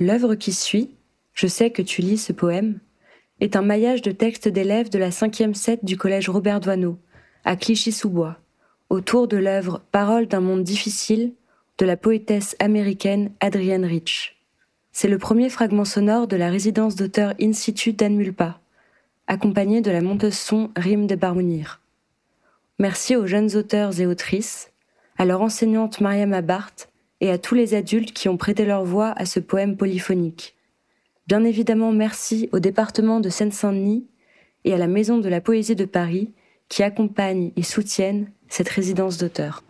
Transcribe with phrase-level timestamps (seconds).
[0.00, 0.94] L'œuvre qui suit,
[1.32, 2.78] Je sais que tu lis ce poème,
[3.40, 6.98] est un maillage de textes d'élèves de la cinquième set du collège Robert Doisneau,
[7.44, 8.36] à Clichy-sous-Bois,
[8.90, 11.32] autour de l'œuvre Parole d'un monde difficile
[11.78, 14.36] de la poétesse américaine Adrienne Rich.
[14.92, 18.60] C'est le premier fragment sonore de la résidence d'auteur Institut d'Anne Mulpa,
[19.26, 21.80] accompagné de la monteuse son Rime de Barmounir.
[22.78, 24.72] Merci aux jeunes auteurs et autrices,
[25.16, 26.87] à leur enseignante Mariam Abart
[27.20, 30.54] et à tous les adultes qui ont prêté leur voix à ce poème polyphonique.
[31.26, 34.06] Bien évidemment, merci au département de Seine-Saint-Denis
[34.64, 36.32] et à la Maison de la Poésie de Paris
[36.68, 39.62] qui accompagnent et soutiennent cette résidence d'auteur.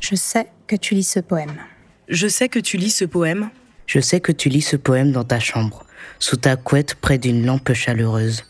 [0.00, 1.56] Je sais que tu lis ce poème.
[2.08, 3.50] Je sais que tu lis ce poème.
[3.86, 5.84] Je sais que tu lis ce poème dans ta chambre,
[6.18, 8.44] sous ta couette près d'une lampe chaleureuse,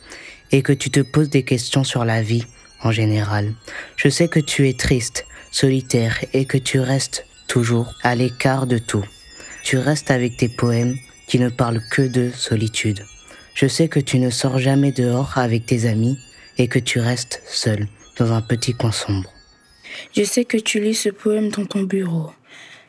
[0.52, 2.44] et que tu te poses des questions sur la vie
[2.82, 3.52] en général.
[3.96, 8.78] Je sais que tu es triste, solitaire, et que tu restes toujours à l'écart de
[8.78, 9.04] tout.
[9.64, 13.04] Tu restes avec tes poèmes qui ne parlent que de solitude.
[13.54, 16.18] Je sais que tu ne sors jamais dehors avec tes amis
[16.58, 17.88] et que tu restes seul
[18.18, 19.30] dans un petit coin sombre.
[20.16, 22.30] Je sais que tu lis ce poème dans ton bureau.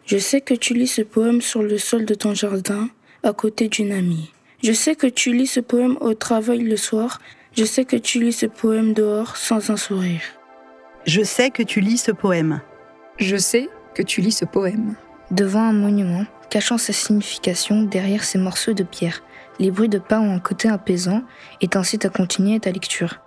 [0.05, 2.89] Je sais que tu lis ce poème sur le sol de ton jardin,
[3.23, 4.31] à côté d'une amie.
[4.63, 7.19] Je sais que tu lis ce poème au travail le soir.
[7.57, 10.21] Je sais que tu lis ce poème dehors sans un sourire.
[11.07, 12.61] Je sais que tu lis ce poème.
[13.17, 14.93] Je sais que tu lis ce poème.
[15.31, 19.23] Devant un monument, cachant sa signification derrière ces morceaux de pierre,
[19.57, 21.23] les bruits de pas ont un côté apaisant
[21.61, 23.21] et t'incitent à continuer ta lecture.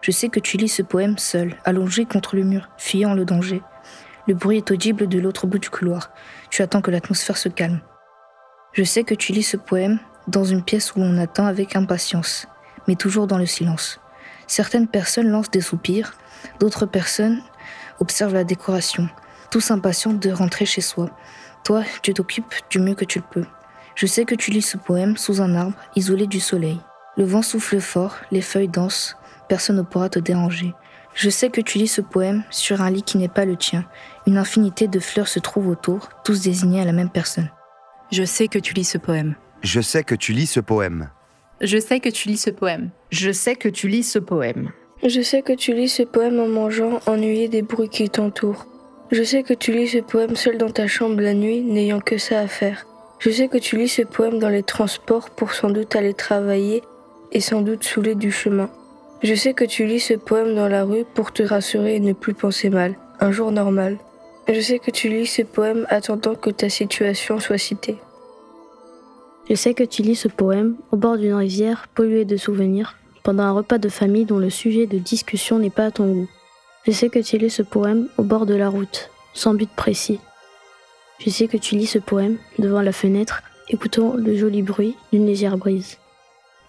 [0.00, 3.62] Je sais que tu lis ce poème seul, allongé contre le mur, fuyant le danger.
[4.26, 6.10] Le bruit est audible de l'autre bout du couloir.
[6.50, 7.80] Tu attends que l'atmosphère se calme.
[8.72, 12.46] Je sais que tu lis ce poème dans une pièce où on attend avec impatience,
[12.88, 14.00] mais toujours dans le silence.
[14.46, 16.14] Certaines personnes lancent des soupirs,
[16.58, 17.42] d'autres personnes
[18.00, 19.08] observent la décoration,
[19.50, 21.10] tous impatients de rentrer chez soi.
[21.62, 23.46] Toi, tu t'occupes du mieux que tu le peux.
[23.94, 26.80] Je sais que tu lis ce poème sous un arbre, isolé du soleil.
[27.16, 29.16] Le vent souffle fort, les feuilles dansent,
[29.48, 30.74] personne ne pourra te déranger.
[31.14, 33.84] Je sais que tu lis ce poème sur un lit qui n'est pas le tien.
[34.26, 37.48] Une infinité de fleurs se trouvent autour, tous désignés à la même personne.
[38.10, 39.36] Je sais que tu lis ce poème.
[39.62, 41.10] Je sais que tu lis ce poème.
[41.60, 42.90] Je sais que tu lis ce poème.
[43.10, 44.72] Je sais que tu lis ce poème.
[45.04, 48.66] Je sais que tu lis ce poème en mangeant, ennuyé des bruits qui t'entourent.
[49.12, 52.18] Je sais que tu lis ce poème seul dans ta chambre la nuit, n'ayant que
[52.18, 52.86] ça à faire.
[53.20, 56.82] Je sais que tu lis ce poème dans les transports pour sans doute aller travailler
[57.30, 58.68] et sans doute saouler du chemin.
[59.24, 62.12] Je sais que tu lis ce poème dans la rue pour te rassurer et ne
[62.12, 62.94] plus penser mal.
[63.20, 63.96] Un jour normal.
[64.52, 67.96] Je sais que tu lis ce poème attendant que ta situation soit citée.
[69.48, 73.44] Je sais que tu lis ce poème au bord d'une rivière polluée de souvenirs, pendant
[73.44, 76.28] un repas de famille dont le sujet de discussion n'est pas à ton goût.
[76.86, 80.20] Je sais que tu lis ce poème au bord de la route, sans but précis.
[81.18, 85.24] Je sais que tu lis ce poème devant la fenêtre, écoutant le joli bruit d'une
[85.24, 85.96] légère brise.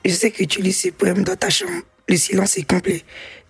[0.06, 1.84] Je sais que tu lis ce poème dans ta chambre.
[2.08, 3.02] Le silence est complet.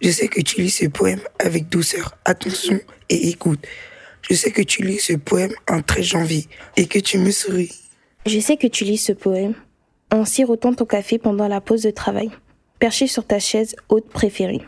[0.01, 2.79] Je sais que tu lis ce poème avec douceur, attention
[3.09, 3.65] et écoute.
[4.29, 7.73] Je sais que tu lis ce poème en très janvier et que tu me souris.
[8.25, 9.53] Je sais que tu lis ce poème
[10.11, 12.31] en sirotant ton café pendant la pause de travail,
[12.79, 14.61] perché sur ta chaise haute préférée.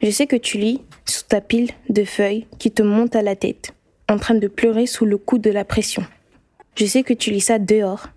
[0.00, 3.36] Je sais que tu lis sous ta pile de feuilles qui te monte à la
[3.36, 3.74] tête,
[4.08, 6.04] en train de pleurer sous le coup de la pression.
[6.76, 8.08] Je sais que tu lis ça dehors,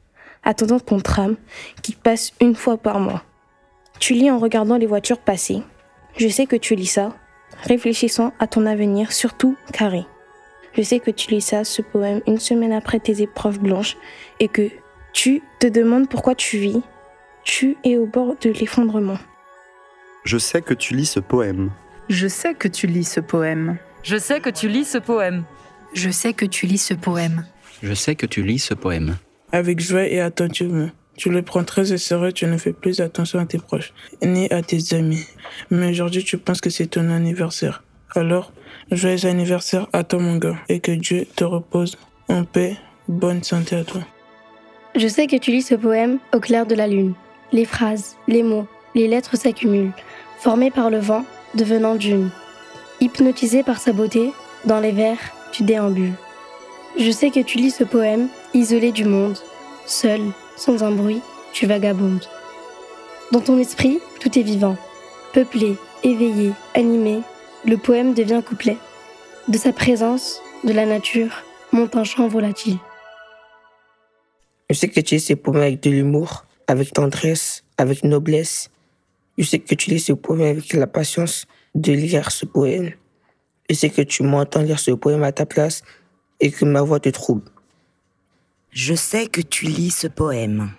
[0.44, 1.36] attendant ton tram
[1.82, 3.24] qui passe une fois par mois.
[4.00, 5.62] Tu lis en regardant les voitures passer.
[6.18, 7.16] Je sais que tu lis ça,
[7.64, 10.06] réfléchissant à ton avenir, surtout carré.
[10.76, 13.98] Je sais que tu lis ça, ce poème, une semaine après tes épreuves blanches,
[14.40, 14.70] et que
[15.14, 16.82] tu te demandes pourquoi tu vis.
[17.44, 19.18] Tu es au bord de l'effondrement.
[20.24, 21.72] Je sais que tu lis ce poème.
[22.10, 23.78] Je sais que tu lis ce poème.
[24.04, 25.44] Je sais que tu lis ce poème.
[25.94, 27.46] Je sais que tu lis ce poème.
[27.82, 29.18] Je sais que tu lis ce poème.
[29.52, 30.90] Avec joie et attentivement.
[31.18, 33.92] Tu le prends très au sérieux, tu ne fais plus attention à tes proches,
[34.24, 35.26] ni à tes amis.
[35.72, 37.84] Mais aujourd'hui, tu penses que c'est ton anniversaire.
[38.16, 38.54] Alors,
[38.92, 41.98] joyeux anniversaire à toi, mon gars, et que Dieu te repose
[42.30, 42.78] en paix.
[43.08, 44.02] Bonne santé à toi.
[44.96, 47.14] Je sais que tu lis ce poème au clair de la lune.
[47.52, 49.94] Les phrases, les mots, les lettres s'accumulent,
[50.40, 51.26] formées par le vent,
[51.56, 52.30] devenant d'une.
[53.02, 54.32] Hypnotisé par sa beauté,
[54.66, 55.18] dans les vers,
[55.52, 56.14] tu déambules.
[57.00, 59.38] Je sais que tu lis ce poème, isolé du monde,
[59.86, 60.22] seul,
[60.58, 61.22] sans un bruit,
[61.54, 62.26] tu vagabondes.
[63.32, 64.76] Dans ton esprit, tout est vivant,
[65.34, 67.22] peuplé, éveillé, animé,
[67.66, 68.78] le poème devient couplet.
[69.48, 72.78] De sa présence, de la nature, monte un chant volatile.
[74.70, 78.70] Je sais que tu lis ces poèmes avec de l'humour, avec tendresse, avec noblesse.
[79.38, 81.46] Je sais que tu lis ce poème avec la patience
[81.76, 82.92] de lire ce poème.
[83.70, 85.84] Je sais que tu m'entends lire ce poème à ta place
[86.40, 87.44] et que ma voix te trouble.
[88.80, 90.70] Je sais que tu lis ce poème.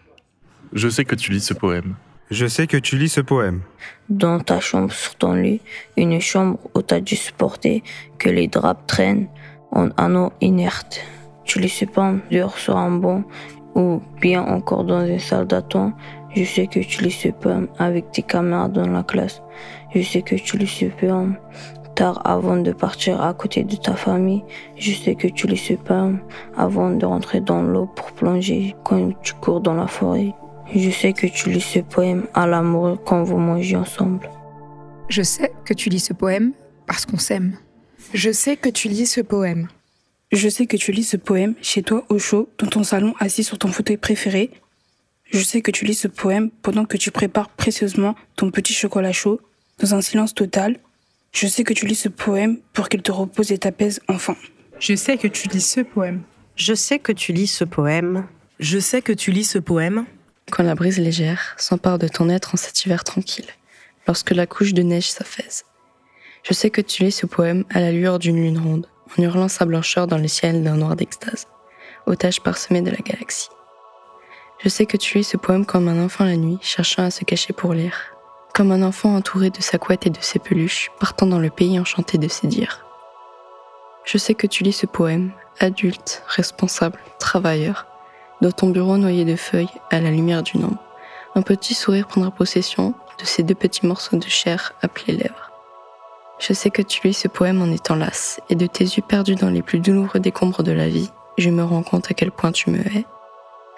[0.73, 1.97] Je sais que tu lis ce poème.
[2.31, 3.63] Je sais que tu lis ce poème.
[4.09, 5.61] Dans ta chambre sur ton lit,
[5.97, 7.83] une chambre où t'as dû supporter
[8.21, 9.27] que les draps traînent
[9.73, 11.01] en anneaux inertes.
[11.43, 13.25] Tu lis ce poème dehors sur un banc
[13.75, 15.93] ou bien encore dans une salle d'attente.
[16.37, 19.43] Je sais que tu lis ce poème avec tes camarades dans la classe.
[19.93, 21.37] Je sais que tu lis ce poème
[21.99, 24.45] tard avant de partir à côté de ta famille.
[24.77, 26.21] Je sais que tu lis ce poème
[26.57, 30.33] avant de rentrer dans l'eau pour plonger quand tu cours dans la forêt.
[30.73, 34.31] Je sais que tu lis ce poème à l'amour quand vous mangez ensemble.
[35.09, 36.53] Je sais que tu lis ce poème
[36.87, 37.57] parce qu'on s'aime.
[38.15, 39.67] Je sais que tu lis ce poème.
[40.31, 43.43] Je sais que tu lis ce poème chez toi au chaud, dans ton salon assis
[43.43, 44.51] sur ton fauteuil préféré.
[45.33, 49.11] Je sais que tu lis ce poème pendant que tu prépares précieusement ton petit chocolat
[49.11, 49.41] chaud,
[49.81, 50.79] dans un silence total.
[51.33, 54.37] Je sais que tu lis ce poème pour qu'il te repose et t'apaise enfin.
[54.81, 56.23] Je sais que tu lis ce poème.
[56.57, 58.27] Je sais que tu lis ce poème.
[58.59, 60.07] Je sais que tu lis ce poème.
[60.51, 63.49] Quand la brise légère s'empare de ton être en cet hiver tranquille,
[64.07, 65.65] lorsque la couche de neige s'affaise.
[66.43, 69.49] Je sais que tu lis ce poème à la lueur d'une lune ronde, en hurlant
[69.49, 71.47] sa blancheur dans le ciel d'un noir d'extase,
[72.07, 73.51] otage parsemé de la galaxie.
[74.65, 77.25] Je sais que tu lis ce poème comme un enfant la nuit, cherchant à se
[77.25, 78.17] cacher pour lire,
[78.59, 81.79] comme un enfant entouré de sa couette et de ses peluches, partant dans le pays
[81.79, 82.85] enchanté de ses dires.
[84.05, 87.87] Je sais que tu lis ce poème, adulte, responsable, travailleur,
[88.41, 90.81] dans ton bureau noyé de feuilles à la lumière d'une lampe.
[91.37, 95.53] Un petit sourire prendra possession de ces deux petits morceaux de chair appelés lèvres.
[96.41, 99.37] Je sais que tu lis ce poème en étant lasse, et de tes yeux perdus
[99.37, 102.51] dans les plus douloureux décombres de la vie, je me rends compte à quel point
[102.51, 103.05] tu me hais.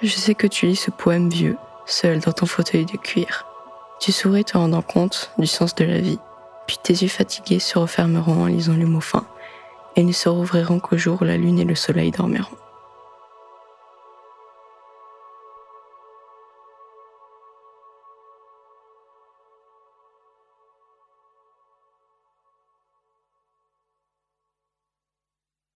[0.00, 3.44] Je sais que tu lis ce poème vieux, seul dans ton fauteuil de cuir.
[4.00, 6.18] Tu souris te rendant compte du sens de la vie,
[6.66, 9.26] puis tes yeux fatigués se refermeront en lisant les mots fins,
[9.94, 12.56] et ne se rouvriront qu'au jour où la lune et le soleil dormiront.